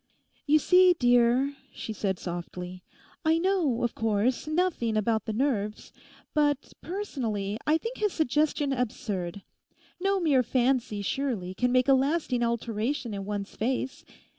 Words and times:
'You 0.47 0.57
see, 0.57 0.93
dear,' 0.97 1.55
she 1.71 1.93
said 1.93 2.17
softly, 2.17 2.81
'I 3.23 3.37
know, 3.37 3.83
of 3.83 3.93
course, 3.93 4.47
nothing 4.47 4.97
about 4.97 5.25
the 5.25 5.31
nerves; 5.31 5.93
but 6.33 6.73
personally, 6.81 7.59
I 7.67 7.77
think 7.77 7.99
his 7.99 8.11
suggestion 8.11 8.73
absurd. 8.73 9.43
No 9.99 10.19
mere 10.19 10.41
fancy, 10.41 11.03
surely, 11.03 11.53
can 11.53 11.71
make 11.71 11.87
a 11.87 11.93
lasting 11.93 12.41
alteration 12.41 13.13
in 13.13 13.25
one's 13.25 13.55
face. 13.55 14.03